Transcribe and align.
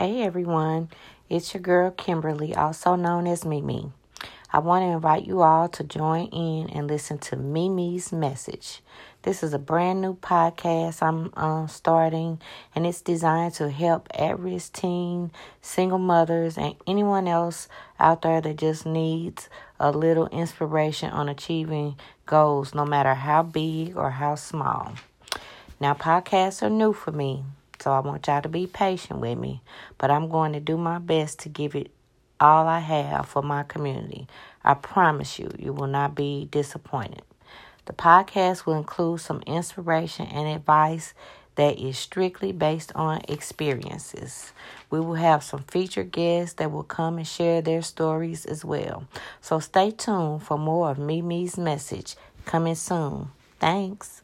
Hey 0.00 0.22
everyone, 0.22 0.90
it's 1.28 1.52
your 1.52 1.60
girl 1.60 1.90
Kimberly, 1.90 2.54
also 2.54 2.94
known 2.94 3.26
as 3.26 3.44
Mimi. 3.44 3.90
I 4.52 4.60
want 4.60 4.84
to 4.84 4.90
invite 4.90 5.26
you 5.26 5.42
all 5.42 5.68
to 5.70 5.82
join 5.82 6.28
in 6.28 6.70
and 6.70 6.86
listen 6.86 7.18
to 7.18 7.34
Mimi's 7.34 8.12
message. 8.12 8.80
This 9.22 9.42
is 9.42 9.52
a 9.52 9.58
brand 9.58 10.00
new 10.00 10.14
podcast 10.14 11.02
I'm 11.02 11.32
um, 11.34 11.66
starting, 11.66 12.40
and 12.76 12.86
it's 12.86 13.00
designed 13.00 13.54
to 13.54 13.70
help 13.70 14.06
at 14.14 14.38
risk 14.38 14.74
teen, 14.74 15.32
single 15.62 15.98
mothers, 15.98 16.56
and 16.56 16.76
anyone 16.86 17.26
else 17.26 17.66
out 17.98 18.22
there 18.22 18.40
that 18.40 18.56
just 18.56 18.86
needs 18.86 19.48
a 19.80 19.90
little 19.90 20.28
inspiration 20.28 21.10
on 21.10 21.28
achieving 21.28 21.96
goals, 22.24 22.72
no 22.72 22.84
matter 22.86 23.14
how 23.14 23.42
big 23.42 23.96
or 23.96 24.10
how 24.10 24.36
small. 24.36 24.92
Now, 25.80 25.94
podcasts 25.94 26.62
are 26.62 26.70
new 26.70 26.92
for 26.92 27.10
me, 27.10 27.42
so 27.80 27.92
I 27.92 28.00
want 28.00 28.26
y'all 28.26 28.42
to 28.42 28.48
be 28.48 28.66
patient 28.66 29.20
with 29.20 29.38
me. 29.38 29.62
But 29.98 30.10
I'm 30.10 30.28
going 30.28 30.52
to 30.52 30.60
do 30.60 30.76
my 30.76 30.98
best 30.98 31.38
to 31.40 31.48
give 31.48 31.74
it 31.74 31.90
all 32.40 32.66
I 32.66 32.80
have 32.80 33.28
for 33.28 33.42
my 33.42 33.62
community. 33.62 34.26
I 34.64 34.74
promise 34.74 35.38
you, 35.38 35.50
you 35.58 35.72
will 35.72 35.86
not 35.86 36.14
be 36.14 36.48
disappointed. 36.50 37.22
The 37.86 37.92
podcast 37.92 38.66
will 38.66 38.76
include 38.76 39.20
some 39.20 39.42
inspiration 39.46 40.26
and 40.26 40.46
advice 40.46 41.14
that 41.54 41.80
is 41.80 41.98
strictly 41.98 42.52
based 42.52 42.92
on 42.94 43.20
experiences. 43.28 44.52
We 44.90 45.00
will 45.00 45.14
have 45.14 45.42
some 45.42 45.64
featured 45.64 46.12
guests 46.12 46.54
that 46.54 46.70
will 46.70 46.84
come 46.84 47.16
and 47.18 47.26
share 47.26 47.62
their 47.62 47.82
stories 47.82 48.44
as 48.44 48.64
well. 48.64 49.08
So 49.40 49.58
stay 49.58 49.90
tuned 49.90 50.44
for 50.44 50.56
more 50.56 50.90
of 50.90 50.98
Mimi's 50.98 51.58
message 51.58 52.14
coming 52.44 52.76
soon. 52.76 53.30
Thanks. 53.58 54.22